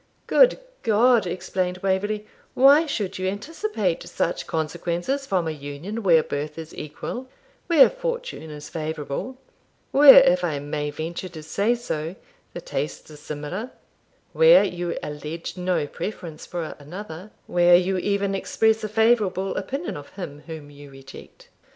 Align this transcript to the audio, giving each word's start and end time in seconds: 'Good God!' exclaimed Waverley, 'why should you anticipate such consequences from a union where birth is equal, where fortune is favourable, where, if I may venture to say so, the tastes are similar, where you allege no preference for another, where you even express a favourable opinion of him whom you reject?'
'Good 0.25 0.57
God!' 0.81 1.27
exclaimed 1.27 1.77
Waverley, 1.83 2.25
'why 2.55 2.87
should 2.87 3.19
you 3.19 3.27
anticipate 3.27 4.01
such 4.01 4.47
consequences 4.47 5.27
from 5.27 5.47
a 5.47 5.51
union 5.51 6.01
where 6.01 6.23
birth 6.23 6.57
is 6.57 6.73
equal, 6.73 7.27
where 7.67 7.87
fortune 7.87 8.49
is 8.49 8.67
favourable, 8.67 9.37
where, 9.91 10.23
if 10.23 10.43
I 10.43 10.57
may 10.57 10.89
venture 10.89 11.29
to 11.29 11.43
say 11.43 11.75
so, 11.75 12.15
the 12.53 12.61
tastes 12.61 13.11
are 13.11 13.15
similar, 13.15 13.69
where 14.33 14.63
you 14.63 14.97
allege 15.03 15.55
no 15.55 15.85
preference 15.85 16.47
for 16.47 16.75
another, 16.79 17.29
where 17.45 17.75
you 17.75 17.99
even 17.99 18.33
express 18.33 18.83
a 18.83 18.89
favourable 18.89 19.55
opinion 19.55 19.95
of 19.97 20.09
him 20.13 20.41
whom 20.47 20.71
you 20.71 20.89
reject?' 20.89 21.47